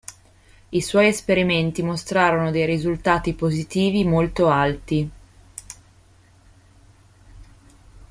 [0.73, 5.11] I suoi esperimenti mostrarono dei risultati positivi molto alti.